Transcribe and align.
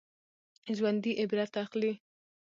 ژوندي 0.75 1.11
عبرت 1.21 1.53
اخلي 1.63 1.93